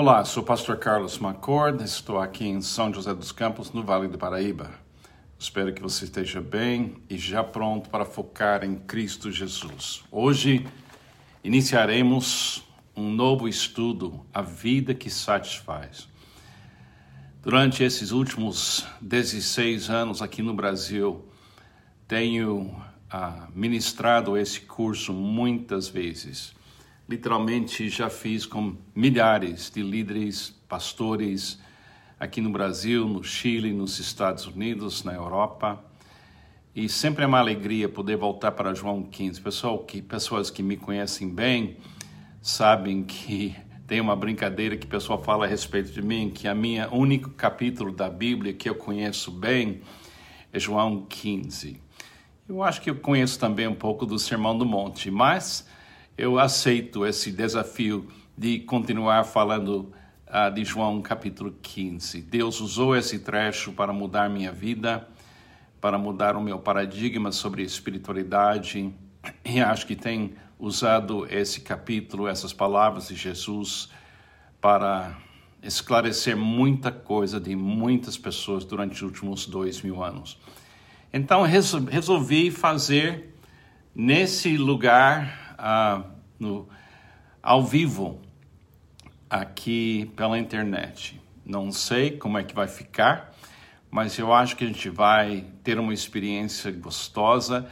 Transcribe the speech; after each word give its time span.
Olá, 0.00 0.24
sou 0.24 0.44
o 0.44 0.46
pastor 0.46 0.76
Carlos 0.76 1.18
Macord, 1.18 1.82
estou 1.82 2.20
aqui 2.20 2.46
em 2.46 2.60
São 2.60 2.94
José 2.94 3.12
dos 3.12 3.32
Campos, 3.32 3.72
no 3.72 3.82
Vale 3.82 4.06
do 4.06 4.16
Paraíba. 4.16 4.70
Espero 5.36 5.74
que 5.74 5.82
você 5.82 6.04
esteja 6.04 6.40
bem 6.40 6.98
e 7.10 7.18
já 7.18 7.42
pronto 7.42 7.90
para 7.90 8.04
focar 8.04 8.62
em 8.62 8.76
Cristo 8.76 9.32
Jesus. 9.32 10.04
Hoje 10.08 10.64
iniciaremos 11.42 12.62
um 12.94 13.10
novo 13.10 13.48
estudo, 13.48 14.24
A 14.32 14.40
Vida 14.40 14.94
que 14.94 15.10
Satisfaz. 15.10 16.08
Durante 17.42 17.82
esses 17.82 18.12
últimos 18.12 18.86
16 19.00 19.90
anos 19.90 20.22
aqui 20.22 20.42
no 20.42 20.54
Brasil, 20.54 21.26
tenho 22.06 22.72
ah, 23.10 23.48
ministrado 23.52 24.36
esse 24.36 24.60
curso 24.60 25.12
muitas 25.12 25.88
vezes 25.88 26.56
literalmente 27.08 27.88
já 27.88 28.10
fiz 28.10 28.44
com 28.44 28.76
milhares 28.94 29.70
de 29.70 29.82
líderes, 29.82 30.50
pastores 30.68 31.58
aqui 32.20 32.40
no 32.40 32.50
Brasil, 32.50 33.08
no 33.08 33.24
Chile, 33.24 33.72
nos 33.72 33.98
Estados 33.98 34.46
Unidos, 34.46 35.02
na 35.04 35.14
Europa. 35.14 35.82
E 36.74 36.88
sempre 36.88 37.24
é 37.24 37.26
uma 37.26 37.38
alegria 37.38 37.88
poder 37.88 38.16
voltar 38.16 38.52
para 38.52 38.74
João 38.74 39.02
15. 39.02 39.40
Pessoal 39.40 39.78
que, 39.78 40.02
pessoas 40.02 40.50
que 40.50 40.62
me 40.62 40.76
conhecem 40.76 41.28
bem 41.28 41.78
sabem 42.42 43.02
que 43.02 43.56
tem 43.88 44.00
uma 44.00 44.14
brincadeira 44.14 44.76
que 44.76 44.86
o 44.86 44.90
pessoal 44.90 45.22
fala 45.22 45.46
a 45.46 45.48
respeito 45.48 45.90
de 45.90 46.02
mim, 46.02 46.28
que 46.28 46.46
a 46.46 46.54
minha 46.54 46.92
único 46.92 47.30
capítulo 47.30 47.90
da 47.90 48.10
Bíblia 48.10 48.52
que 48.52 48.68
eu 48.68 48.74
conheço 48.74 49.30
bem 49.30 49.80
é 50.52 50.58
João 50.58 51.06
15. 51.08 51.80
Eu 52.46 52.62
acho 52.62 52.82
que 52.82 52.90
eu 52.90 52.96
conheço 52.96 53.38
também 53.38 53.66
um 53.66 53.74
pouco 53.74 54.04
do 54.04 54.18
Sermão 54.18 54.56
do 54.56 54.66
Monte, 54.66 55.10
mas 55.10 55.66
eu 56.18 56.36
aceito 56.36 57.06
esse 57.06 57.30
desafio 57.30 58.08
de 58.36 58.58
continuar 58.58 59.22
falando 59.22 59.92
uh, 60.26 60.52
de 60.52 60.64
João 60.64 61.00
capítulo 61.00 61.56
15. 61.62 62.22
Deus 62.22 62.60
usou 62.60 62.96
esse 62.96 63.20
trecho 63.20 63.72
para 63.72 63.92
mudar 63.92 64.28
minha 64.28 64.50
vida, 64.50 65.08
para 65.80 65.96
mudar 65.96 66.34
o 66.34 66.42
meu 66.42 66.58
paradigma 66.58 67.30
sobre 67.30 67.62
espiritualidade, 67.62 68.92
e 69.44 69.60
acho 69.60 69.86
que 69.86 69.94
tem 69.94 70.34
usado 70.58 71.24
esse 71.30 71.60
capítulo, 71.60 72.26
essas 72.26 72.52
palavras 72.52 73.06
de 73.06 73.14
Jesus, 73.14 73.88
para 74.60 75.16
esclarecer 75.62 76.36
muita 76.36 76.90
coisa 76.90 77.38
de 77.38 77.54
muitas 77.54 78.18
pessoas 78.18 78.64
durante 78.64 78.94
os 78.94 79.02
últimos 79.02 79.46
dois 79.46 79.82
mil 79.82 80.02
anos. 80.02 80.36
Então 81.12 81.42
resolvi 81.42 82.50
fazer 82.50 83.36
nesse 83.94 84.56
lugar 84.56 85.48
uh, 85.58 86.17
no, 86.38 86.68
ao 87.42 87.64
vivo 87.64 88.20
aqui 89.28 90.10
pela 90.16 90.38
internet. 90.38 91.20
Não 91.44 91.72
sei 91.72 92.10
como 92.10 92.38
é 92.38 92.44
que 92.44 92.54
vai 92.54 92.68
ficar, 92.68 93.34
mas 93.90 94.18
eu 94.18 94.32
acho 94.32 94.56
que 94.56 94.64
a 94.64 94.66
gente 94.66 94.88
vai 94.90 95.46
ter 95.62 95.78
uma 95.78 95.94
experiência 95.94 96.70
gostosa. 96.70 97.66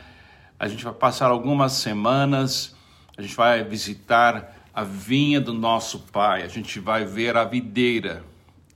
A 0.58 0.66
gente 0.68 0.82
vai 0.82 0.94
passar 0.94 1.30
algumas 1.30 1.72
semanas, 1.72 2.74
a 3.16 3.22
gente 3.22 3.36
vai 3.36 3.62
visitar 3.62 4.54
a 4.72 4.82
vinha 4.82 5.40
do 5.40 5.52
nosso 5.52 6.00
pai, 6.00 6.42
a 6.42 6.48
gente 6.48 6.80
vai 6.80 7.04
ver 7.04 7.36
a 7.36 7.44
videira, 7.44 8.24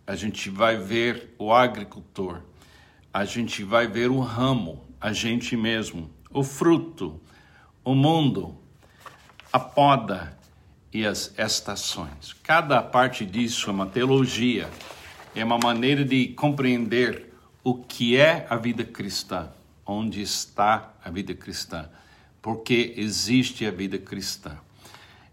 a 0.06 0.14
gente 0.16 0.48
vai 0.50 0.76
ver 0.76 1.34
o 1.38 1.52
agricultor, 1.52 2.42
a 3.12 3.24
gente 3.24 3.62
vai 3.62 3.86
ver 3.86 4.10
o 4.10 4.20
ramo, 4.20 4.82
a 5.00 5.12
gente 5.12 5.56
mesmo, 5.56 6.10
o 6.30 6.42
fruto, 6.42 7.20
o 7.84 7.94
mundo, 7.94 8.59
a 9.52 9.58
poda 9.58 10.36
e 10.92 11.06
as 11.06 11.32
estações. 11.36 12.34
Cada 12.42 12.82
parte 12.82 13.24
disso 13.24 13.68
é 13.68 13.72
uma 13.72 13.86
teologia, 13.86 14.68
é 15.34 15.44
uma 15.44 15.58
maneira 15.58 16.04
de 16.04 16.28
compreender 16.28 17.32
o 17.62 17.74
que 17.74 18.16
é 18.16 18.46
a 18.48 18.56
vida 18.56 18.84
cristã, 18.84 19.48
onde 19.84 20.22
está 20.22 20.92
a 21.04 21.10
vida 21.10 21.34
cristã, 21.34 21.88
porque 22.40 22.94
existe 22.96 23.66
a 23.66 23.70
vida 23.70 23.98
cristã. 23.98 24.56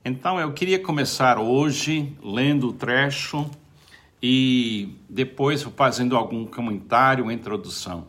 Então 0.03 0.39
eu 0.39 0.51
queria 0.53 0.79
começar 0.79 1.37
hoje 1.37 2.15
lendo 2.23 2.69
o 2.69 2.73
trecho 2.73 3.49
e 4.21 4.95
depois 5.09 5.63
fazendo 5.63 6.15
algum 6.15 6.45
comentário, 6.45 7.31
introdução. 7.31 8.07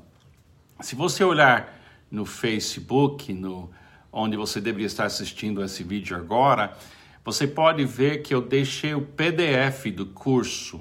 Se 0.81 0.95
você 0.95 1.23
olhar 1.23 1.77
no 2.11 2.25
Facebook, 2.25 3.33
no 3.33 3.71
onde 4.13 4.37
você 4.37 4.61
deveria 4.61 4.87
estar 4.87 5.05
assistindo 5.05 5.63
esse 5.63 5.83
vídeo 5.83 6.17
agora, 6.17 6.77
você 7.25 7.47
pode 7.47 7.85
ver 7.85 8.23
que 8.23 8.35
eu 8.35 8.41
deixei 8.41 8.95
o 8.95 9.03
PDF 9.03 9.91
do 9.95 10.07
curso. 10.07 10.81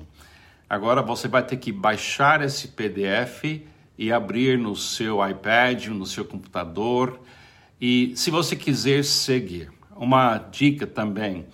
Agora 0.70 1.02
você 1.02 1.28
vai 1.28 1.44
ter 1.46 1.58
que 1.58 1.72
baixar 1.72 2.42
esse 2.42 2.70
PDF 2.70 3.62
e 3.98 4.12
abrir 4.12 4.58
no 4.58 4.76
seu 4.76 5.28
iPad, 5.28 5.88
no 5.88 6.06
seu 6.06 6.24
computador. 6.24 7.20
E 7.80 8.14
se 8.16 8.32
você 8.32 8.56
quiser 8.56 9.04
seguir, 9.04 9.70
uma 9.96 10.38
dica 10.38 10.86
também: 10.86 11.46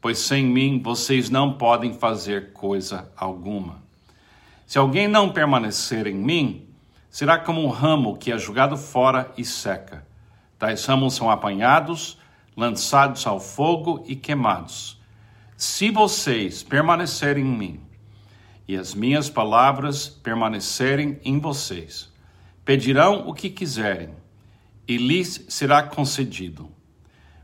pois 0.00 0.18
sem 0.18 0.44
mim 0.44 0.80
vocês 0.82 1.28
não 1.30 1.54
podem 1.54 1.92
fazer 1.92 2.52
coisa 2.52 3.10
alguma. 3.16 3.82
Se 4.66 4.78
alguém 4.78 5.08
não 5.08 5.32
permanecer 5.32 6.06
em 6.06 6.14
mim, 6.14 6.68
será 7.10 7.38
como 7.38 7.62
um 7.62 7.68
ramo 7.68 8.16
que 8.16 8.30
é 8.30 8.38
jogado 8.38 8.76
fora 8.76 9.32
e 9.36 9.44
seca. 9.44 10.06
Tais 10.58 10.84
ramos 10.84 11.14
são 11.14 11.30
apanhados, 11.30 12.18
lançados 12.56 13.26
ao 13.26 13.40
fogo 13.40 14.04
e 14.06 14.14
queimados. 14.14 15.00
Se 15.56 15.90
vocês 15.90 16.62
permanecerem 16.62 17.44
em 17.44 17.56
mim 17.56 17.80
e 18.66 18.76
as 18.76 18.94
minhas 18.94 19.30
palavras 19.30 20.08
permanecerem 20.08 21.18
em 21.24 21.40
vocês, 21.40 22.12
pedirão 22.64 23.28
o 23.28 23.32
que 23.32 23.48
quiserem 23.48 24.10
e 24.86 24.96
lhes 24.96 25.46
será 25.48 25.82
concedido. 25.82 26.70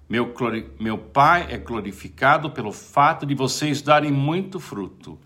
Meu, 0.08 0.34
meu 0.78 0.98
Pai 0.98 1.46
é 1.50 1.56
glorificado 1.56 2.50
pelo 2.50 2.72
fato 2.72 3.24
de 3.24 3.34
vocês 3.34 3.80
darem 3.80 4.12
muito 4.12 4.60
fruto 4.60 5.18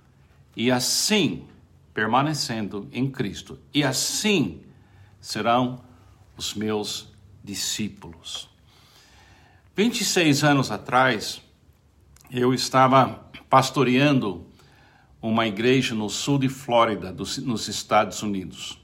e 0.56 0.70
assim 0.70 1.46
permanecendo 1.92 2.88
em 2.92 3.10
Cristo. 3.10 3.58
E 3.74 3.82
assim 3.82 4.62
serão 5.20 5.82
os 6.36 6.54
meus 6.54 7.12
discípulos. 7.42 8.48
26 9.74 10.44
anos 10.44 10.70
atrás, 10.70 11.42
eu 12.30 12.54
estava 12.54 13.28
pastoreando 13.48 14.46
uma 15.20 15.46
igreja 15.46 15.94
no 15.94 16.08
sul 16.08 16.38
de 16.38 16.48
Flórida, 16.48 17.12
nos 17.12 17.68
Estados 17.68 18.22
Unidos. 18.22 18.80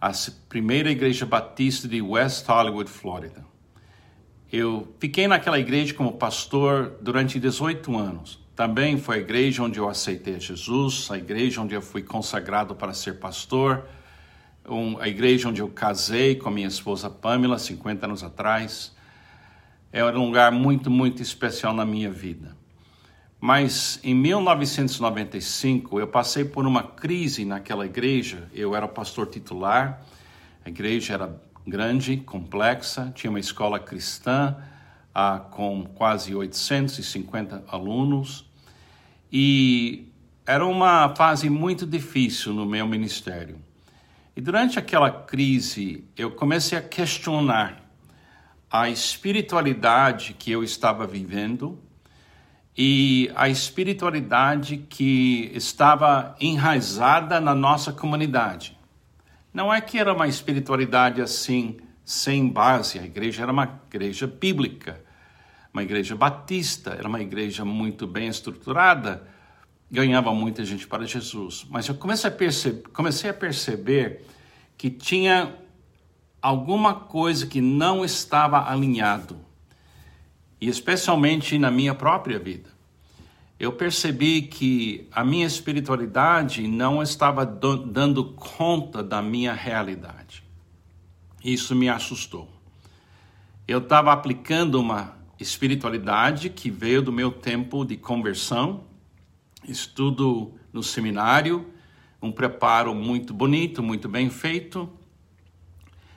A 0.00 0.12
primeira 0.48 0.90
igreja 0.90 1.24
batista 1.24 1.88
de 1.88 2.02
West 2.02 2.46
Hollywood, 2.46 2.90
Flórida. 2.90 3.44
Eu 4.52 4.92
fiquei 4.98 5.28
naquela 5.28 5.60
igreja 5.60 5.94
como 5.94 6.12
pastor 6.12 6.96
durante 7.00 7.38
18 7.38 7.96
anos. 7.96 8.40
Também 8.56 8.98
foi 8.98 9.16
a 9.16 9.18
igreja 9.20 9.62
onde 9.62 9.78
eu 9.78 9.88
aceitei 9.88 10.40
Jesus, 10.40 11.08
a 11.08 11.16
igreja 11.16 11.60
onde 11.60 11.74
eu 11.74 11.80
fui 11.80 12.02
consagrado 12.02 12.74
para 12.74 12.92
ser 12.92 13.20
pastor, 13.20 13.86
a 15.00 15.08
igreja 15.08 15.48
onde 15.48 15.60
eu 15.60 15.68
casei 15.68 16.34
com 16.34 16.48
a 16.48 16.52
minha 16.52 16.66
esposa 16.66 17.08
Pamela 17.08 17.60
50 17.60 18.06
anos 18.06 18.24
atrás. 18.24 18.92
Era 19.92 20.18
um 20.18 20.26
lugar 20.26 20.50
muito, 20.50 20.90
muito 20.90 21.22
especial 21.22 21.72
na 21.72 21.84
minha 21.84 22.10
vida. 22.10 22.56
Mas 23.40 24.00
em 24.02 24.14
1995 24.14 26.00
eu 26.00 26.08
passei 26.08 26.44
por 26.44 26.66
uma 26.66 26.82
crise 26.82 27.44
naquela 27.44 27.86
igreja. 27.86 28.48
Eu 28.52 28.74
era 28.74 28.88
pastor 28.88 29.28
titular, 29.28 30.04
a 30.64 30.68
igreja 30.68 31.14
era 31.14 31.40
grande, 31.70 32.18
complexa, 32.18 33.12
tinha 33.14 33.30
uma 33.30 33.40
escola 33.40 33.78
cristã 33.78 34.56
ah, 35.14 35.38
com 35.38 35.84
quase 35.94 36.34
850 36.34 37.64
alunos 37.68 38.44
e 39.32 40.08
era 40.44 40.66
uma 40.66 41.14
fase 41.14 41.48
muito 41.48 41.86
difícil 41.86 42.52
no 42.52 42.66
meu 42.66 42.86
ministério. 42.86 43.58
E 44.36 44.40
durante 44.40 44.78
aquela 44.78 45.10
crise 45.10 46.04
eu 46.16 46.32
comecei 46.32 46.76
a 46.76 46.82
questionar 46.82 47.80
a 48.70 48.88
espiritualidade 48.88 50.34
que 50.34 50.50
eu 50.50 50.62
estava 50.64 51.06
vivendo 51.06 51.78
e 52.76 53.30
a 53.34 53.48
espiritualidade 53.48 54.76
que 54.76 55.50
estava 55.54 56.36
enraizada 56.40 57.40
na 57.40 57.54
nossa 57.54 57.92
comunidade. 57.92 58.79
Não 59.52 59.72
é 59.72 59.80
que 59.80 59.98
era 59.98 60.12
uma 60.12 60.28
espiritualidade 60.28 61.20
assim, 61.20 61.78
sem 62.04 62.48
base, 62.48 62.98
a 62.98 63.04
igreja 63.04 63.42
era 63.42 63.52
uma 63.52 63.80
igreja 63.88 64.26
bíblica, 64.26 65.02
uma 65.72 65.82
igreja 65.82 66.14
batista, 66.14 66.90
era 66.90 67.08
uma 67.08 67.20
igreja 67.20 67.64
muito 67.64 68.06
bem 68.06 68.28
estruturada, 68.28 69.26
ganhava 69.90 70.32
muita 70.32 70.64
gente 70.64 70.86
para 70.86 71.06
Jesus. 71.06 71.66
Mas 71.68 71.88
eu 71.88 71.94
comecei 71.94 72.28
a 72.30 72.32
perceber, 72.32 72.88
comecei 72.92 73.30
a 73.30 73.34
perceber 73.34 74.24
que 74.76 74.88
tinha 74.88 75.54
alguma 76.40 76.94
coisa 76.94 77.46
que 77.46 77.60
não 77.60 78.04
estava 78.04 78.70
alinhado, 78.70 79.38
e 80.60 80.68
especialmente 80.68 81.58
na 81.58 81.70
minha 81.70 81.94
própria 81.94 82.38
vida. 82.38 82.70
Eu 83.60 83.72
percebi 83.72 84.40
que 84.40 85.06
a 85.12 85.22
minha 85.22 85.46
espiritualidade 85.46 86.66
não 86.66 87.02
estava 87.02 87.44
dando 87.44 88.24
conta 88.32 89.02
da 89.02 89.20
minha 89.20 89.52
realidade. 89.52 90.42
Isso 91.44 91.76
me 91.76 91.86
assustou. 91.86 92.48
Eu 93.68 93.80
estava 93.80 94.14
aplicando 94.14 94.80
uma 94.80 95.14
espiritualidade 95.38 96.48
que 96.48 96.70
veio 96.70 97.02
do 97.02 97.12
meu 97.12 97.30
tempo 97.30 97.84
de 97.84 97.98
conversão, 97.98 98.84
estudo 99.68 100.54
no 100.72 100.82
seminário, 100.82 101.70
um 102.22 102.32
preparo 102.32 102.94
muito 102.94 103.34
bonito, 103.34 103.82
muito 103.82 104.08
bem 104.08 104.30
feito, 104.30 104.88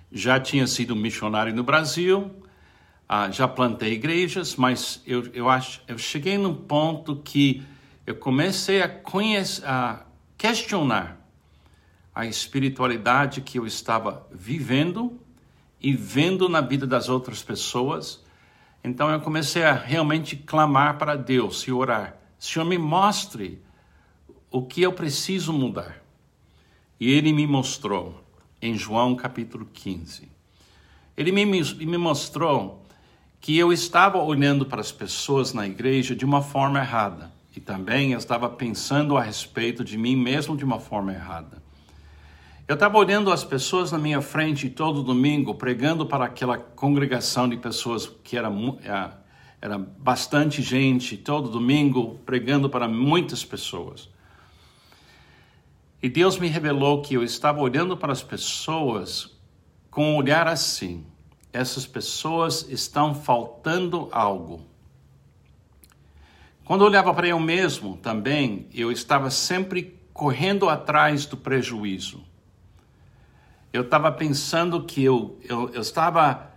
já 0.10 0.40
tinha 0.40 0.66
sido 0.66 0.96
missionário 0.96 1.54
no 1.54 1.64
Brasil, 1.64 2.32
ah, 3.16 3.30
já 3.30 3.48
plantei 3.48 3.94
igrejas, 3.94 4.56
mas 4.56 5.00
eu, 5.06 5.28
eu 5.36 5.48
acho, 5.48 5.84
eu 5.88 6.00
cheguei 6.00 6.36
num 6.36 6.56
ponto 6.56 7.18
que 7.18 7.64
eu 8.08 8.16
comecei 8.16 8.82
a, 8.82 8.90
conhecer, 8.90 9.64
a 9.68 10.04
questionar 10.36 11.24
a 12.16 12.26
espiritualidade 12.26 13.42
que 13.42 13.60
eu 13.60 13.68
estava 13.68 14.28
vivendo 14.32 15.20
e 15.80 15.94
vendo 15.94 16.50
na 16.50 16.60
vida 16.60 16.88
das 16.88 17.08
outras 17.08 17.44
pessoas. 17.44 18.26
Então 18.84 19.12
eu 19.12 19.22
comecei 19.22 19.64
a 19.64 19.74
realmente 19.74 20.36
clamar 20.36 20.98
para 20.98 21.16
Deus 21.16 21.68
e 21.68 21.72
orar. 21.72 22.18
Senhor, 22.40 22.66
me 22.66 22.80
mostre 22.80 23.62
o 24.50 24.64
que 24.64 24.82
eu 24.82 24.92
preciso 24.92 25.54
mudar. 25.54 26.04
E 27.00 27.12
ele 27.12 27.32
me 27.32 27.46
mostrou 27.46 28.24
em 28.60 28.76
João 28.76 29.16
capítulo 29.16 29.68
15. 29.72 30.28
Ele 31.16 31.32
me, 31.32 31.46
me 31.46 31.98
mostrou 32.00 32.83
que 33.44 33.58
eu 33.58 33.74
estava 33.74 34.20
olhando 34.20 34.66
para 34.66 34.80
as 34.80 34.90
pessoas 34.90 35.54
na 35.54 35.68
igreja 35.68 36.16
de 36.16 36.24
uma 36.24 36.42
forma 36.42 36.80
errada 36.80 37.30
e 37.54 37.60
também 37.60 38.14
eu 38.14 38.18
estava 38.18 38.50
pensando 38.50 39.18
a 39.18 39.22
respeito 39.22 39.84
de 39.84 39.98
mim 39.98 40.16
mesmo 40.16 40.56
de 40.56 40.64
uma 40.64 40.80
forma 40.80 41.12
errada. 41.12 41.62
Eu 42.66 42.76
estava 42.76 42.98
olhando 42.98 43.34
as 43.34 43.44
pessoas 43.44 43.92
na 43.92 43.98
minha 43.98 44.22
frente 44.22 44.70
todo 44.70 45.04
domingo, 45.04 45.56
pregando 45.56 46.06
para 46.06 46.24
aquela 46.24 46.58
congregação 46.58 47.50
de 47.50 47.58
pessoas 47.58 48.10
que 48.24 48.38
era, 48.38 48.48
é, 48.82 49.12
era 49.62 49.78
bastante 49.78 50.62
gente, 50.62 51.18
todo 51.18 51.50
domingo, 51.50 52.20
pregando 52.26 52.70
para 52.70 52.88
muitas 52.88 53.44
pessoas. 53.44 54.10
E 56.02 56.08
Deus 56.08 56.40
me 56.40 56.48
revelou 56.48 57.02
que 57.02 57.16
eu 57.16 57.24
estava 57.26 57.60
olhando 57.60 57.98
para 57.98 58.14
as 58.14 58.24
pessoas 58.24 59.38
com 59.92 60.14
um 60.14 60.16
olhar 60.16 60.48
assim. 60.48 61.06
Essas 61.54 61.86
pessoas 61.86 62.68
estão 62.70 63.16
faltando 63.16 64.10
algo. 64.12 64.66
Quando 66.66 66.82
eu 66.82 66.88
olhava 66.88 67.14
para 67.14 67.28
eu 67.28 67.40
mesmo 67.40 67.96
também, 67.98 68.68
eu 68.74 68.92
estava 68.92 69.30
sempre 69.30 70.00
correndo 70.14 70.68
atrás 70.68 71.26
do 71.26 71.38
prejuízo. 71.38 72.24
Eu 73.72 73.82
estava 73.82 74.12
pensando 74.12 74.84
que 74.84 75.04
eu, 75.04 75.40
eu, 75.44 75.70
eu 75.70 75.82
estava, 75.82 76.52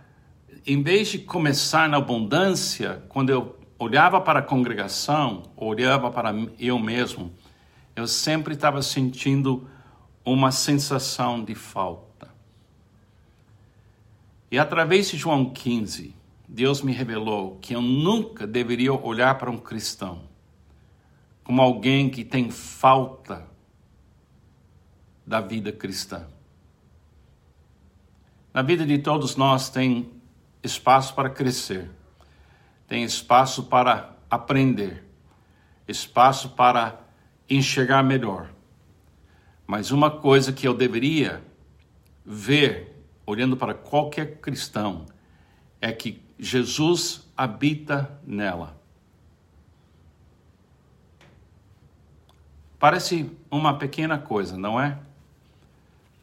em 0.65 0.81
vez 0.81 1.09
de 1.09 1.19
começar 1.19 1.89
na 1.89 1.97
abundância, 1.97 3.03
quando 3.09 3.29
eu 3.29 3.57
olhava 3.79 4.21
para 4.21 4.39
a 4.39 4.43
congregação, 4.43 5.43
olhava 5.55 6.09
para 6.09 6.33
eu 6.59 6.79
mesmo, 6.79 7.31
eu 7.95 8.07
sempre 8.07 8.53
estava 8.53 8.81
sentindo 8.81 9.67
uma 10.23 10.51
sensação 10.51 11.43
de 11.43 11.55
falta. 11.55 12.06
E 14.49 14.57
através 14.57 15.09
de 15.09 15.17
João 15.17 15.49
15, 15.49 16.15
Deus 16.47 16.81
me 16.81 16.93
revelou 16.93 17.57
que 17.61 17.75
eu 17.75 17.81
nunca 17.81 18.47
deveria 18.47 18.93
olhar 18.93 19.37
para 19.37 19.51
um 19.51 19.57
cristão 19.57 20.27
como 21.47 21.61
alguém 21.61 22.09
que 22.09 22.25
tem 22.25 22.51
falta 22.51 23.47
da 25.25 25.39
vida 25.39 25.71
cristã. 25.71 26.27
Na 28.53 28.61
vida 28.61 28.85
de 28.85 28.97
todos 28.97 29.37
nós 29.37 29.69
tem 29.69 30.11
espaço 30.61 31.15
para 31.15 31.29
crescer, 31.29 31.89
tem 32.85 33.01
espaço 33.03 33.63
para 33.63 34.13
aprender, 34.29 35.05
espaço 35.87 36.49
para 36.49 36.99
enxergar 37.49 38.03
melhor. 38.03 38.51
Mas 39.65 39.89
uma 39.89 40.11
coisa 40.11 40.51
que 40.51 40.67
eu 40.67 40.73
deveria 40.73 41.41
ver, 42.25 42.96
olhando 43.27 43.55
para 43.55 43.75
qualquer 43.75 44.37
cristão, 44.37 45.05
é 45.79 45.91
que 45.91 46.19
Jesus 46.39 47.29
habita 47.37 48.19
nela. 48.25 48.75
Parece 52.79 53.29
uma 53.51 53.77
pequena 53.77 54.17
coisa, 54.17 54.57
não 54.57 54.81
é? 54.81 54.97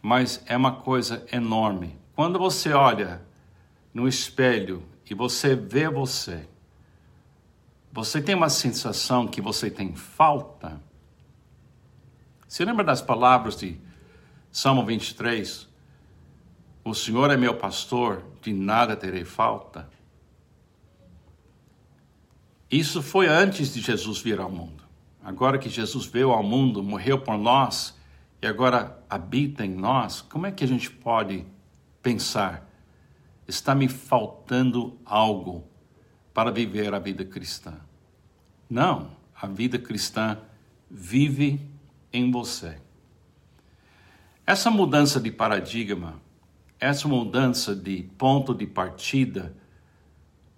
Mas 0.03 0.43
é 0.47 0.57
uma 0.57 0.73
coisa 0.73 1.25
enorme. 1.31 1.97
Quando 2.17 2.41
você 2.41 2.73
olha 2.73 3.23
no 3.93 4.09
espelho 4.09 4.83
e 5.09 5.15
você 5.15 5.55
vê 5.55 5.89
você, 5.89 6.49
você 7.93 8.21
tem 8.21 8.35
uma 8.35 8.49
sensação 8.49 9.29
que 9.29 9.41
você 9.41 9.71
tem 9.71 9.95
falta 9.95 10.81
você 12.55 12.65
lembra 12.65 12.85
das 12.85 13.03
palavras 13.03 13.57
de 13.57 13.77
Salmo 14.53 14.87
23? 14.87 15.69
O 16.85 16.95
Senhor 16.95 17.31
é 17.31 17.37
meu 17.37 17.55
pastor, 17.55 18.23
de 18.43 18.53
nada 18.53 18.95
terei 18.95 19.25
falta. 19.25 19.89
Isso 22.71 23.03
foi 23.03 23.27
antes 23.27 23.73
de 23.73 23.81
Jesus 23.81 24.21
vir 24.21 24.39
ao 24.39 24.51
mundo. 24.51 24.85
Agora 25.23 25.59
que 25.59 25.71
Jesus 25.71 26.05
veio 26.05 26.31
ao 26.31 26.43
mundo, 26.43 26.83
morreu 26.83 27.19
por 27.19 27.39
nós 27.39 27.97
e 28.43 28.47
agora 28.47 29.03
habita 29.09 29.65
em 29.65 29.75
nós, 29.75 30.21
como 30.21 30.47
é 30.47 30.53
que 30.53 30.63
a 30.63 30.69
gente 30.69 30.91
pode 30.91 31.47
pensar? 32.03 32.69
Está 33.49 33.75
me 33.75 33.89
faltando 33.89 34.99
algo 35.05 35.65
para 36.35 36.51
viver 36.51 36.93
a 36.93 36.99
vida 36.99 37.25
cristã? 37.25 37.75
Não, 38.69 39.13
a 39.41 39.47
vida 39.47 39.79
cristã 39.79 40.39
vive 40.91 41.59
em 42.13 42.31
você. 42.31 42.79
Essa 44.47 44.71
mudança 44.71 45.19
de 45.19 45.31
paradigma, 45.31 46.21
essa 46.85 47.09
mudança 47.09 47.75
de 47.75 48.03
ponto 48.19 48.55
de 48.55 48.67
partida, 48.67 49.57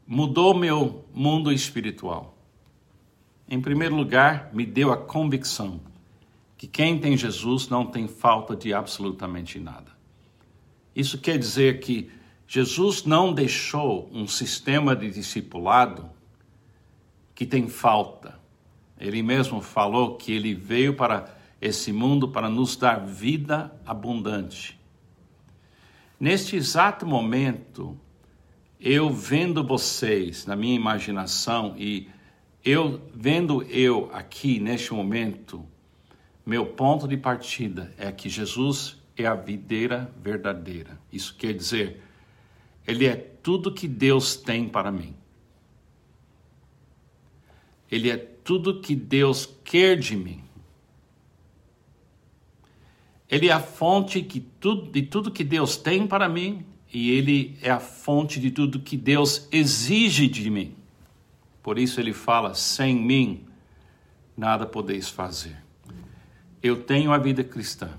mudou 0.05 0.59
meu 0.59 1.05
mundo 1.15 1.53
espiritual. 1.53 2.37
Em 3.49 3.61
primeiro 3.61 3.95
lugar, 3.95 4.51
me 4.53 4.67
deu 4.67 4.93
a 4.93 4.97
convicção 4.97 5.81
que 6.59 6.67
quem 6.67 6.99
tem 6.99 7.17
Jesus 7.17 7.69
não 7.69 7.87
tem 7.87 8.09
falta 8.09 8.57
de 8.57 8.75
absolutamente 8.75 9.61
nada. 9.61 9.93
Isso 10.97 11.17
quer 11.19 11.39
dizer 11.39 11.79
que 11.79 12.11
Jesus 12.49 13.05
não 13.05 13.33
deixou 13.33 14.11
um 14.13 14.27
sistema 14.27 14.97
de 14.97 15.11
discipulado 15.13 16.11
que 17.37 17.47
tem 17.47 17.69
falta. 17.69 18.37
Ele 18.99 19.23
mesmo 19.23 19.61
falou 19.61 20.17
que 20.17 20.33
ele 20.33 20.55
veio 20.55 20.95
para 20.95 21.33
esse 21.61 21.93
mundo 21.93 22.29
para 22.29 22.49
nos 22.49 22.75
dar 22.77 22.99
vida 22.99 23.73
abundante. 23.87 24.76
Neste 26.19 26.57
exato 26.57 27.07
momento, 27.07 27.99
eu 28.81 29.11
vendo 29.11 29.63
vocês 29.63 30.47
na 30.47 30.57
minha 30.57 30.75
imaginação 30.75 31.75
e 31.77 32.09
eu 32.65 33.03
vendo 33.15 33.63
eu 33.65 34.11
aqui 34.13 34.59
neste 34.59 34.95
momento, 34.95 35.65
meu 36.45 36.65
ponto 36.65 37.07
de 37.07 37.19
partida 37.19 37.93
é 37.99 38.11
que 38.11 38.31
Jesus 38.31 38.97
é 39.17 39.27
a 39.27 39.35
videira 39.35 40.11
verdadeira. 40.23 40.99
Isso 41.13 41.37
quer 41.37 41.53
dizer, 41.53 42.03
ele 42.87 43.07
é 43.07 43.17
tudo 43.17 43.73
que 43.73 43.87
Deus 43.87 44.37
tem 44.37 44.69
para 44.69 44.91
mim. 44.91 45.15
Ele 47.91 48.11
é 48.11 48.17
tudo 48.17 48.81
que 48.81 48.97
Deus 48.97 49.47
quer 49.63 49.99
de 49.99 50.17
mim. 50.17 50.46
Ele 53.29 53.49
é 53.49 53.53
a 53.53 53.61
fonte 53.61 54.23
que 54.23 54.41
de 54.91 55.03
tudo 55.03 55.31
que 55.31 55.43
Deus 55.43 55.77
tem 55.77 56.07
para 56.07 56.29
mim 56.29 56.65
e 56.93 57.11
ele 57.11 57.59
é 57.61 57.71
a 57.71 57.81
fonte 57.81 58.39
de 58.39 58.51
tudo 58.51 58.81
que 58.81 58.97
Deus 58.97 59.49
exige 59.51 60.29
de 60.29 60.49
mim. 60.49 60.75
Por 61.63 61.79
isso 61.79 62.01
ele 62.01 62.13
fala: 62.13 62.55
sem 62.55 62.95
mim 62.95 63.45
nada 64.37 64.67
podeis 64.67 65.09
fazer. 65.09 65.57
Eu 66.63 66.83
tenho 66.83 67.13
a 67.13 67.19
vida 67.19 67.43
cristã. 67.43 67.91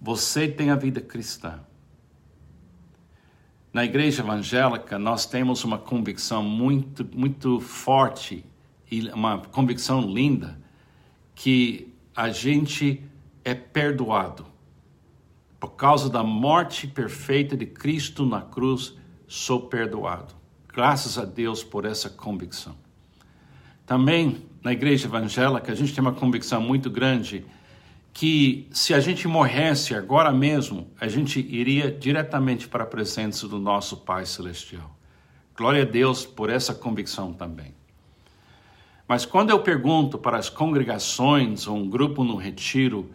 Você 0.00 0.46
tem 0.46 0.70
a 0.70 0.76
vida 0.76 1.00
cristã. 1.00 1.60
Na 3.72 3.84
igreja 3.84 4.22
evangélica, 4.22 4.98
nós 4.98 5.26
temos 5.26 5.64
uma 5.64 5.78
convicção 5.78 6.42
muito, 6.42 7.06
muito 7.14 7.60
forte 7.60 8.44
e 8.90 9.08
uma 9.08 9.38
convicção 9.38 10.00
linda 10.00 10.58
que 11.34 11.92
a 12.14 12.30
gente 12.30 13.02
é 13.46 13.54
perdoado. 13.54 14.44
Por 15.60 15.76
causa 15.76 16.10
da 16.10 16.24
morte 16.24 16.88
perfeita 16.88 17.56
de 17.56 17.64
Cristo 17.64 18.26
na 18.26 18.42
cruz, 18.42 18.94
sou 19.28 19.68
perdoado. 19.68 20.34
Graças 20.66 21.16
a 21.16 21.24
Deus 21.24 21.62
por 21.62 21.84
essa 21.84 22.10
convicção. 22.10 22.76
Também 23.86 24.44
na 24.64 24.72
igreja 24.72 25.06
evangélica, 25.06 25.70
a 25.70 25.76
gente 25.76 25.94
tem 25.94 26.02
uma 26.02 26.12
convicção 26.12 26.60
muito 26.60 26.90
grande 26.90 27.46
que 28.12 28.66
se 28.72 28.92
a 28.92 28.98
gente 28.98 29.28
morresse 29.28 29.94
agora 29.94 30.32
mesmo, 30.32 30.90
a 31.00 31.06
gente 31.06 31.38
iria 31.38 31.88
diretamente 31.88 32.66
para 32.66 32.82
a 32.82 32.86
presença 32.86 33.46
do 33.46 33.60
nosso 33.60 33.98
Pai 33.98 34.26
Celestial. 34.26 34.90
Glória 35.56 35.82
a 35.82 35.86
Deus 35.86 36.26
por 36.26 36.50
essa 36.50 36.74
convicção 36.74 37.32
também. 37.32 37.72
Mas 39.06 39.24
quando 39.24 39.50
eu 39.50 39.60
pergunto 39.60 40.18
para 40.18 40.36
as 40.36 40.50
congregações 40.50 41.68
ou 41.68 41.76
um 41.76 41.88
grupo 41.88 42.24
no 42.24 42.34
retiro, 42.34 43.08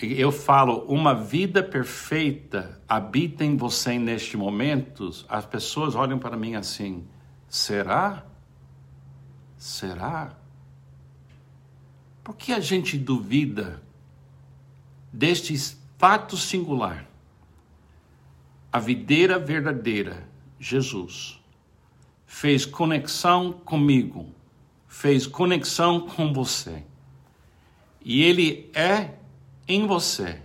eu 0.00 0.32
falo, 0.32 0.84
uma 0.86 1.14
vida 1.14 1.62
perfeita 1.62 2.80
habita 2.88 3.44
em 3.44 3.56
você 3.56 3.98
neste 3.98 4.36
momento, 4.36 5.10
as 5.28 5.46
pessoas 5.46 5.94
olham 5.94 6.18
para 6.18 6.36
mim 6.36 6.54
assim: 6.56 7.06
será? 7.48 8.24
Será? 9.56 10.36
Por 12.24 12.36
que 12.36 12.52
a 12.52 12.60
gente 12.60 12.98
duvida 12.98 13.82
deste 15.12 15.56
fato 15.96 16.36
singular? 16.36 17.06
A 18.72 18.80
videira 18.80 19.38
verdadeira, 19.38 20.26
Jesus, 20.58 21.40
fez 22.26 22.66
conexão 22.66 23.52
comigo, 23.52 24.34
fez 24.88 25.26
conexão 25.26 26.00
com 26.00 26.32
você. 26.32 26.82
E 28.04 28.22
ele 28.22 28.70
é 28.74 29.14
em 29.66 29.86
você 29.86 30.40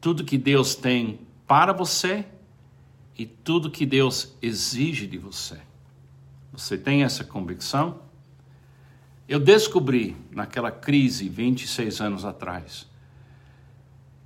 tudo 0.00 0.24
que 0.24 0.36
Deus 0.36 0.74
tem 0.74 1.20
para 1.46 1.72
você 1.72 2.26
e 3.16 3.24
tudo 3.24 3.70
que 3.70 3.86
Deus 3.86 4.36
exige 4.42 5.06
de 5.06 5.16
você. 5.16 5.60
Você 6.52 6.76
tem 6.76 7.04
essa 7.04 7.22
convicção? 7.22 8.00
Eu 9.28 9.38
descobri 9.38 10.16
naquela 10.30 10.70
crise 10.70 11.28
26 11.28 12.00
anos 12.00 12.24
atrás 12.24 12.90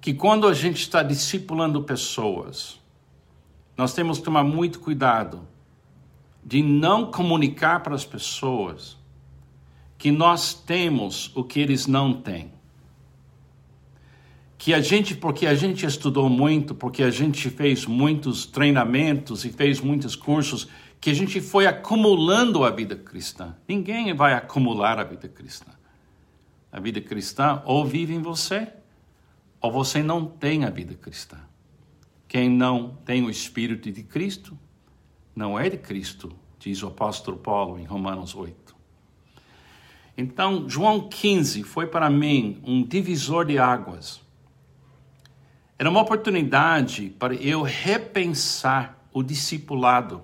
que 0.00 0.14
quando 0.14 0.46
a 0.46 0.54
gente 0.54 0.80
está 0.80 1.02
discipulando 1.02 1.82
pessoas, 1.82 2.80
nós 3.76 3.92
temos 3.92 4.18
que 4.18 4.24
tomar 4.24 4.44
muito 4.44 4.80
cuidado 4.80 5.46
de 6.44 6.62
não 6.62 7.10
comunicar 7.10 7.82
para 7.82 7.94
as 7.94 8.04
pessoas 8.04 8.96
que 9.98 10.10
nós 10.10 10.54
temos 10.54 11.30
o 11.34 11.42
que 11.44 11.60
eles 11.60 11.86
não 11.86 12.14
têm 12.14 12.55
que 14.58 14.72
a 14.72 14.80
gente, 14.80 15.14
porque 15.14 15.46
a 15.46 15.54
gente 15.54 15.84
estudou 15.84 16.28
muito, 16.28 16.74
porque 16.74 17.02
a 17.02 17.10
gente 17.10 17.50
fez 17.50 17.84
muitos 17.84 18.46
treinamentos 18.46 19.44
e 19.44 19.50
fez 19.50 19.80
muitos 19.80 20.16
cursos, 20.16 20.68
que 21.00 21.10
a 21.10 21.14
gente 21.14 21.40
foi 21.40 21.66
acumulando 21.66 22.64
a 22.64 22.70
vida 22.70 22.96
cristã. 22.96 23.54
Ninguém 23.68 24.14
vai 24.14 24.32
acumular 24.32 24.98
a 24.98 25.04
vida 25.04 25.28
cristã. 25.28 25.72
A 26.72 26.80
vida 26.80 27.00
cristã 27.00 27.62
ou 27.64 27.84
vive 27.84 28.14
em 28.14 28.22
você, 28.22 28.68
ou 29.60 29.70
você 29.70 30.02
não 30.02 30.24
tem 30.24 30.64
a 30.64 30.70
vida 30.70 30.94
cristã. 30.94 31.38
Quem 32.26 32.48
não 32.48 32.96
tem 33.04 33.22
o 33.22 33.30
Espírito 33.30 33.90
de 33.92 34.02
Cristo, 34.02 34.58
não 35.34 35.58
é 35.58 35.68
de 35.68 35.76
Cristo, 35.76 36.32
diz 36.58 36.82
o 36.82 36.88
apóstolo 36.88 37.36
Paulo 37.36 37.78
em 37.78 37.84
Romanos 37.84 38.34
8. 38.34 38.74
Então, 40.18 40.68
João 40.68 41.08
15 41.08 41.62
foi 41.62 41.86
para 41.86 42.08
mim 42.08 42.60
um 42.64 42.82
divisor 42.82 43.44
de 43.44 43.58
águas 43.58 44.25
era 45.78 45.90
uma 45.90 46.00
oportunidade 46.00 47.10
para 47.18 47.34
eu 47.34 47.62
repensar 47.62 48.98
o 49.12 49.22
discipulado 49.22 50.22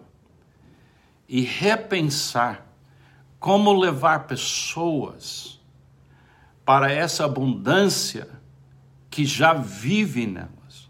e 1.29 1.43
repensar 1.43 2.67
como 3.39 3.73
levar 3.73 4.27
pessoas 4.27 5.61
para 6.65 6.91
essa 6.91 7.25
abundância 7.25 8.29
que 9.11 9.25
já 9.25 9.53
vive 9.53 10.27
nelas. 10.27 10.89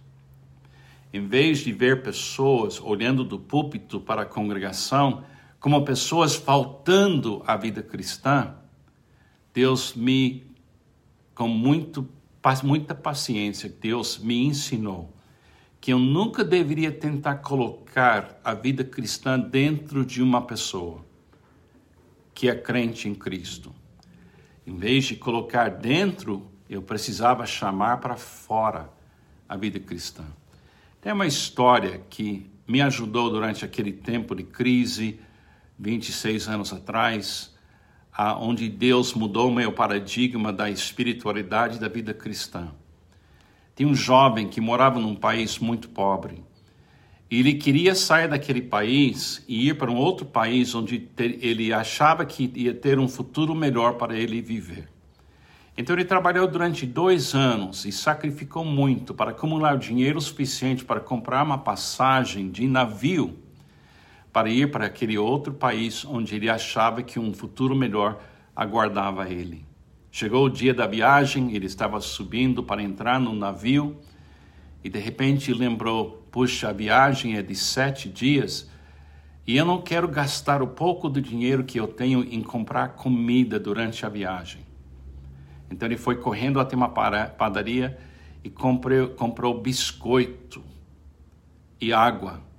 Em 1.12 1.26
vez 1.26 1.59
de 1.59 1.73
ver 1.73 2.02
pessoas 2.02 2.81
olhando 2.81 3.25
do 3.25 3.38
púlpito 3.38 4.00
para 4.00 4.23
a 4.23 4.26
congregação 4.26 5.25
como 5.59 5.85
pessoas 5.85 6.35
faltando 6.35 7.42
à 7.47 7.57
vida 7.57 7.83
cristã, 7.83 8.54
Deus 9.54 9.95
me, 9.95 10.45
com 11.35 11.47
muito 11.47 12.09
muita 12.62 12.94
paciência, 12.94 13.68
Deus 13.68 14.18
me 14.18 14.44
ensinou 14.44 15.14
que 15.80 15.92
eu 15.92 15.99
nunca 15.99 16.44
deveria 16.44 16.90
tentar 16.90 17.37
colocar 17.37 18.40
a 18.44 18.54
vida 18.54 18.84
cristã 18.84 19.38
dentro 19.38 20.04
de 20.04 20.22
uma 20.22 20.42
pessoa 20.42 21.04
que 22.34 22.49
é 22.49 22.54
crente 22.54 23.08
em 23.08 23.14
Cristo. 23.14 23.72
Em 24.66 24.76
vez 24.76 25.04
de 25.04 25.16
colocar 25.16 25.68
dentro, 25.68 26.50
eu 26.68 26.82
precisava 26.82 27.46
chamar 27.46 27.99
para 27.99 28.16
fora 28.16 28.90
a 29.49 29.56
vida 29.56 29.78
cristã. 29.78 30.25
Tem 31.00 31.12
uma 31.12 31.26
história 31.26 32.00
que 32.08 32.50
me 32.66 32.80
ajudou 32.80 33.28
durante 33.28 33.64
aquele 33.64 33.92
tempo 33.92 34.34
de 34.34 34.44
crise, 34.44 35.20
26 35.78 36.49
anos 36.49 36.72
atrás 36.72 37.51
onde 38.38 38.69
Deus 38.69 39.14
mudou 39.14 39.49
o 39.49 39.54
meu 39.54 39.73
paradigma 39.73 40.52
da 40.52 40.69
espiritualidade 40.69 41.78
da 41.78 41.88
vida 41.88 42.12
cristã. 42.12 42.69
Tinha 43.75 43.88
um 43.88 43.95
jovem 43.95 44.49
que 44.49 44.61
morava 44.61 45.00
num 45.00 45.14
país 45.14 45.59
muito 45.59 45.88
pobre. 45.88 46.45
ele 47.31 47.54
queria 47.54 47.95
sair 47.95 48.28
daquele 48.28 48.61
país 48.61 49.42
e 49.49 49.69
ir 49.69 49.78
para 49.78 49.90
um 49.90 49.97
outro 49.97 50.26
país 50.26 50.75
onde 50.75 51.09
ele 51.19 51.73
achava 51.73 52.26
que 52.26 52.52
ia 52.54 52.75
ter 52.75 52.99
um 52.99 53.09
futuro 53.09 53.54
melhor 53.54 53.95
para 53.95 54.14
ele 54.14 54.42
viver. 54.42 54.88
Então 55.75 55.97
ele 55.97 56.04
trabalhou 56.04 56.47
durante 56.47 56.85
dois 56.85 57.35
anos 57.35 57.87
e 57.87 57.92
sacrificou 57.92 58.62
muito 58.62 59.14
para 59.14 59.31
acumular 59.31 59.78
dinheiro 59.78 60.21
suficiente 60.21 60.85
para 60.85 61.00
comprar 61.00 61.42
uma 61.42 61.57
passagem 61.57 62.50
de 62.50 62.66
navio 62.66 63.38
para 64.32 64.48
ir 64.48 64.70
para 64.70 64.86
aquele 64.86 65.18
outro 65.18 65.52
país 65.52 66.04
onde 66.04 66.34
ele 66.34 66.48
achava 66.48 67.02
que 67.02 67.18
um 67.18 67.34
futuro 67.34 67.76
melhor 67.76 68.20
aguardava 68.56 69.28
ele. 69.28 69.66
Chegou 70.10 70.46
o 70.46 70.50
dia 70.50 70.72
da 70.72 70.86
viagem, 70.86 71.54
ele 71.54 71.66
estava 71.66 72.00
subindo 72.00 72.62
para 72.62 72.82
entrar 72.82 73.20
no 73.20 73.34
navio 73.34 73.98
e 74.82 74.88
de 74.88 74.98
repente 74.98 75.52
lembrou: 75.52 76.26
puxa, 76.30 76.68
a 76.68 76.72
viagem 76.72 77.36
é 77.36 77.42
de 77.42 77.54
sete 77.54 78.08
dias 78.08 78.70
e 79.46 79.56
eu 79.56 79.64
não 79.64 79.80
quero 79.80 80.08
gastar 80.08 80.62
o 80.62 80.66
pouco 80.66 81.08
do 81.08 81.20
dinheiro 81.20 81.64
que 81.64 81.78
eu 81.78 81.88
tenho 81.88 82.22
em 82.22 82.42
comprar 82.42 82.88
comida 82.90 83.58
durante 83.58 84.06
a 84.06 84.08
viagem. 84.08 84.62
Então 85.70 85.88
ele 85.88 85.96
foi 85.96 86.16
correndo 86.16 86.60
até 86.60 86.76
uma 86.76 86.88
padaria 86.88 87.98
e 88.44 88.50
comprou, 88.50 89.08
comprou 89.08 89.60
biscoito 89.60 90.62
e 91.80 91.92
água. 91.92 92.51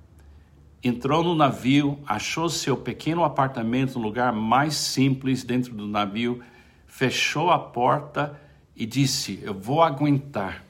Entrou 0.84 1.24
no 1.24 1.34
navio, 1.34 1.98
achou 2.06 2.48
seu 2.48 2.76
pequeno 2.76 3.24
apartamento 3.24 3.98
no 3.98 4.04
lugar 4.04 4.32
mais 4.32 4.74
simples 4.74 5.42
dentro 5.42 5.74
do 5.74 5.86
navio 5.88 6.44
fechou 6.94 7.50
a 7.50 7.58
porta 7.58 8.40
e 8.76 8.86
disse: 8.86 9.40
Eu 9.42 9.52
vou 9.52 9.82
aguentar. 9.82 10.64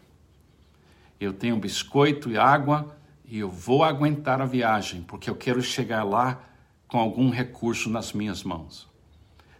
Eu 1.21 1.35
tenho 1.35 1.59
biscoito 1.59 2.30
e 2.30 2.38
água 2.38 2.97
e 3.26 3.38
eu 3.38 3.50
vou 3.50 3.85
aguentar 3.85 4.40
a 4.40 4.47
viagem, 4.47 5.02
porque 5.02 5.28
eu 5.28 5.37
quero 5.37 5.61
chegar 5.61 6.02
lá 6.02 6.40
com 6.88 6.99
algum 6.99 7.28
recurso 7.28 7.90
nas 7.90 8.14
minhas 8.14 8.42
mãos. 8.42 8.88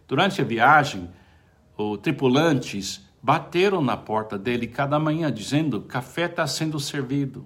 Durante 0.07 0.41
a 0.41 0.43
viagem, 0.43 1.07
os 1.77 1.99
tripulantes 1.99 3.07
bateram 3.21 3.79
na 3.79 3.95
porta 3.95 4.35
dele 4.35 4.65
cada 4.65 4.99
manhã, 4.99 5.31
dizendo: 5.31 5.81
Café 5.81 6.25
está 6.25 6.47
sendo 6.47 6.79
servido. 6.79 7.45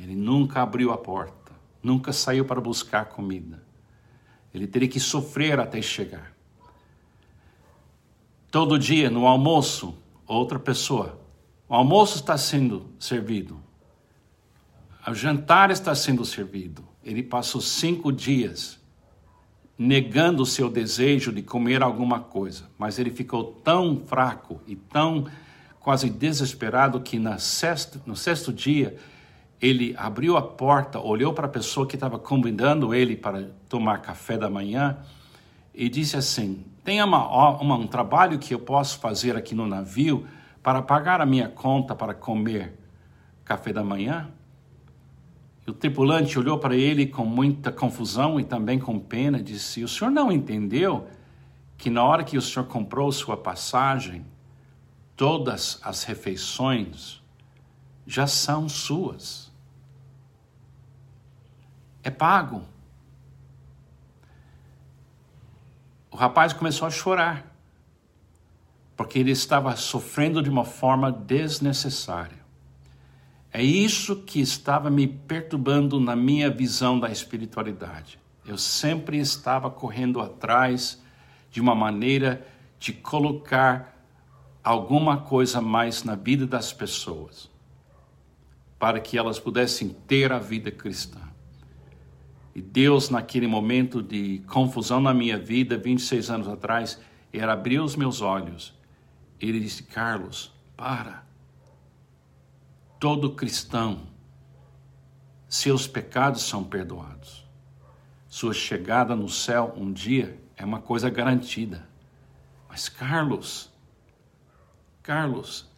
Ele 0.00 0.16
nunca 0.16 0.62
abriu 0.62 0.92
a 0.92 0.96
porta, 0.96 1.43
nunca 1.84 2.12
saiu 2.12 2.44
para 2.44 2.60
buscar 2.60 3.04
comida. 3.04 3.62
Ele 4.52 4.66
teria 4.66 4.88
que 4.88 4.98
sofrer 4.98 5.60
até 5.60 5.82
chegar. 5.82 6.32
Todo 8.50 8.78
dia 8.78 9.10
no 9.10 9.26
almoço, 9.26 9.96
outra 10.26 10.58
pessoa. 10.58 11.20
O 11.68 11.74
almoço 11.74 12.16
está 12.16 12.38
sendo 12.38 12.88
servido. 12.98 13.60
O 15.06 15.14
jantar 15.14 15.70
está 15.70 15.94
sendo 15.94 16.24
servido. 16.24 16.86
Ele 17.02 17.22
passou 17.22 17.60
cinco 17.60 18.10
dias 18.10 18.80
negando 19.76 20.42
o 20.42 20.46
seu 20.46 20.70
desejo 20.70 21.32
de 21.32 21.42
comer 21.42 21.82
alguma 21.82 22.20
coisa, 22.20 22.70
mas 22.78 22.98
ele 22.98 23.10
ficou 23.10 23.44
tão 23.64 24.00
fraco 24.06 24.60
e 24.66 24.76
tão 24.76 25.26
quase 25.80 26.08
desesperado 26.08 27.00
que 27.00 27.18
na 27.18 27.36
no 28.06 28.16
sexto 28.16 28.52
dia 28.52 28.96
ele 29.60 29.94
abriu 29.96 30.36
a 30.36 30.42
porta, 30.42 31.00
olhou 31.00 31.32
para 31.32 31.46
a 31.46 31.50
pessoa 31.50 31.86
que 31.86 31.96
estava 31.96 32.18
convidando 32.18 32.94
ele 32.94 33.16
para 33.16 33.50
tomar 33.68 33.98
café 33.98 34.36
da 34.36 34.50
manhã 34.50 34.98
e 35.74 35.88
disse 35.88 36.16
assim: 36.16 36.64
tem 36.84 37.02
uma, 37.02 37.58
uma, 37.60 37.76
um 37.76 37.86
trabalho 37.86 38.38
que 38.38 38.52
eu 38.54 38.58
posso 38.58 38.98
fazer 38.98 39.36
aqui 39.36 39.54
no 39.54 39.66
navio 39.66 40.26
para 40.62 40.82
pagar 40.82 41.20
a 41.20 41.26
minha 41.26 41.48
conta 41.48 41.94
para 41.94 42.12
comer 42.12 42.78
café 43.44 43.72
da 43.72 43.82
manhã? 43.82 44.30
E 45.66 45.70
o 45.70 45.72
tripulante 45.72 46.38
olhou 46.38 46.58
para 46.58 46.76
ele 46.76 47.06
com 47.06 47.24
muita 47.24 47.72
confusão 47.72 48.38
e 48.38 48.44
também 48.44 48.78
com 48.78 48.98
pena 48.98 49.38
e 49.38 49.42
disse: 49.42 49.82
O 49.82 49.88
senhor 49.88 50.10
não 50.10 50.30
entendeu 50.30 51.08
que 51.78 51.88
na 51.88 52.04
hora 52.04 52.22
que 52.22 52.36
o 52.36 52.42
senhor 52.42 52.66
comprou 52.66 53.10
sua 53.10 53.36
passagem, 53.36 54.26
todas 55.16 55.80
as 55.82 56.04
refeições 56.04 57.22
já 58.06 58.26
são 58.26 58.68
suas? 58.68 59.43
É 62.04 62.10
pago. 62.10 62.62
O 66.10 66.16
rapaz 66.16 66.52
começou 66.52 66.86
a 66.86 66.90
chorar, 66.90 67.56
porque 68.94 69.18
ele 69.18 69.32
estava 69.32 69.74
sofrendo 69.74 70.40
de 70.42 70.50
uma 70.50 70.64
forma 70.64 71.10
desnecessária. 71.10 72.44
É 73.50 73.62
isso 73.62 74.16
que 74.16 74.40
estava 74.40 74.90
me 74.90 75.08
perturbando 75.08 75.98
na 75.98 76.14
minha 76.14 76.50
visão 76.50 77.00
da 77.00 77.10
espiritualidade. 77.10 78.18
Eu 78.46 78.58
sempre 78.58 79.18
estava 79.18 79.70
correndo 79.70 80.20
atrás 80.20 81.02
de 81.50 81.60
uma 81.60 81.74
maneira 81.74 82.46
de 82.78 82.92
colocar 82.92 83.96
alguma 84.62 85.18
coisa 85.18 85.60
mais 85.60 86.04
na 86.04 86.14
vida 86.14 86.46
das 86.46 86.72
pessoas, 86.72 87.50
para 88.78 89.00
que 89.00 89.16
elas 89.16 89.38
pudessem 89.38 89.88
ter 90.06 90.30
a 90.32 90.38
vida 90.38 90.70
cristã. 90.70 91.23
E 92.54 92.62
Deus, 92.62 93.10
naquele 93.10 93.48
momento 93.48 94.00
de 94.00 94.38
confusão 94.46 95.00
na 95.00 95.12
minha 95.12 95.36
vida, 95.36 95.76
26 95.76 96.30
anos 96.30 96.48
atrás, 96.48 97.00
era 97.32 97.52
abrir 97.52 97.80
os 97.80 97.96
meus 97.96 98.20
olhos. 98.20 98.72
Ele 99.40 99.58
disse: 99.58 99.82
Carlos, 99.82 100.52
para. 100.76 101.24
Todo 103.00 103.34
cristão, 103.34 104.06
seus 105.48 105.86
pecados 105.86 106.42
são 106.42 106.62
perdoados. 106.62 107.44
Sua 108.28 108.54
chegada 108.54 109.14
no 109.14 109.28
céu 109.28 109.74
um 109.76 109.92
dia 109.92 110.40
é 110.56 110.64
uma 110.64 110.80
coisa 110.80 111.10
garantida. 111.10 111.88
Mas, 112.68 112.88
Carlos, 112.88 113.70
Carlos, 115.02 115.68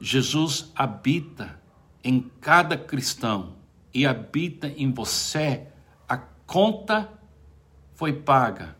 Jesus 0.00 0.72
habita 0.74 1.60
em 2.02 2.20
cada 2.40 2.76
cristão 2.76 3.56
e 3.92 4.06
habita 4.06 4.68
em 4.68 4.90
você 4.92 5.68
conta 6.46 7.08
foi 7.94 8.12
paga 8.12 8.76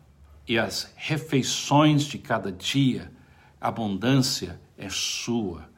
e 0.47 0.57
as 0.59 0.93
refeições 0.95 2.03
de 2.03 2.17
cada 2.17 2.51
dia, 2.51 3.11
abundância 3.59 4.59
é 4.77 4.89
sua. 4.89 5.69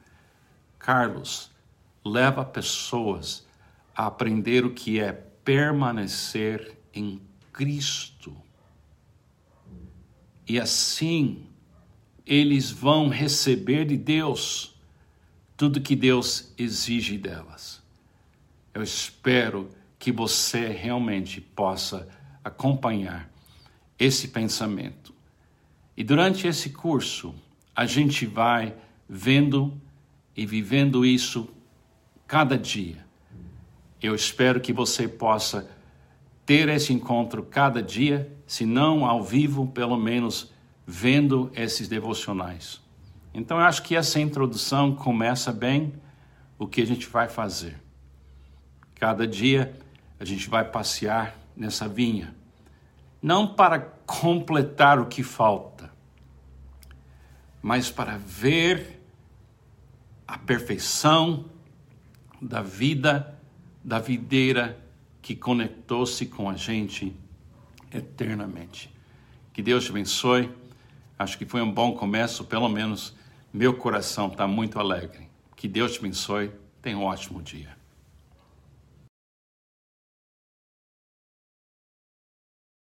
Carlos, 0.78 1.50
leva 2.04 2.44
pessoas 2.44 3.46
a 3.94 4.06
aprender 4.06 4.64
o 4.64 4.74
que 4.74 5.00
é 5.00 5.12
permanecer 5.12 6.76
em 6.92 7.20
Cristo. 7.52 8.36
E 10.46 10.58
assim 10.58 11.46
eles 12.26 12.70
vão 12.70 13.08
receber 13.08 13.86
de 13.86 13.96
Deus 13.96 14.74
tudo 15.56 15.80
que 15.80 15.96
Deus 15.96 16.52
exige 16.58 17.16
delas. 17.16 17.82
Eu 18.74 18.82
espero 18.82 19.70
que 19.98 20.12
você 20.12 20.68
realmente 20.68 21.40
possa 21.40 22.08
acompanhar 22.44 23.30
esse 23.98 24.28
pensamento. 24.28 25.12
E 25.96 26.04
durante 26.04 26.46
esse 26.46 26.70
curso, 26.70 27.34
a 27.74 27.84
gente 27.84 28.24
vai 28.24 28.74
vendo 29.08 29.76
e 30.36 30.46
vivendo 30.46 31.04
isso 31.04 31.48
cada 32.26 32.56
dia. 32.56 33.04
Eu 34.00 34.14
espero 34.14 34.60
que 34.60 34.72
você 34.72 35.08
possa 35.08 35.68
ter 36.46 36.68
esse 36.68 36.92
encontro 36.92 37.42
cada 37.42 37.82
dia, 37.82 38.32
se 38.46 38.64
não 38.64 39.04
ao 39.04 39.22
vivo, 39.22 39.66
pelo 39.66 39.96
menos 39.96 40.52
vendo 40.86 41.50
esses 41.54 41.88
devocionais. 41.88 42.80
Então, 43.34 43.58
eu 43.58 43.64
acho 43.64 43.82
que 43.82 43.96
essa 43.96 44.20
introdução 44.20 44.94
começa 44.94 45.52
bem 45.52 45.92
o 46.58 46.66
que 46.66 46.80
a 46.80 46.86
gente 46.86 47.06
vai 47.08 47.28
fazer. 47.28 47.78
Cada 48.94 49.26
dia 49.26 49.76
a 50.18 50.24
gente 50.24 50.48
vai 50.48 50.64
passear 50.64 51.38
nessa 51.56 51.88
vinha, 51.88 52.34
não 53.22 53.54
para 53.54 53.80
completar 54.06 54.98
o 54.98 55.06
que 55.06 55.22
falta, 55.22 55.90
mas 57.60 57.90
para 57.90 58.16
ver 58.16 59.02
a 60.26 60.38
perfeição 60.38 61.46
da 62.40 62.62
vida 62.62 63.34
da 63.82 63.98
videira 63.98 64.78
que 65.22 65.34
conectou-se 65.34 66.26
com 66.26 66.48
a 66.48 66.54
gente 66.54 67.14
eternamente. 67.92 68.94
Que 69.52 69.62
Deus 69.62 69.84
te 69.84 69.90
abençoe. 69.90 70.50
Acho 71.18 71.38
que 71.38 71.46
foi 71.46 71.62
um 71.62 71.72
bom 71.72 71.94
começo, 71.94 72.44
pelo 72.44 72.68
menos 72.68 73.16
meu 73.52 73.74
coração 73.74 74.28
está 74.28 74.46
muito 74.46 74.78
alegre. 74.78 75.28
Que 75.56 75.66
Deus 75.66 75.94
te 75.94 75.98
abençoe. 75.98 76.52
Tenha 76.82 76.98
um 76.98 77.04
ótimo 77.04 77.42
dia. 77.42 77.77